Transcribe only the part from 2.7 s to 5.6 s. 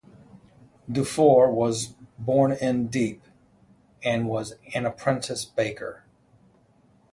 Dieppe and was an apprentice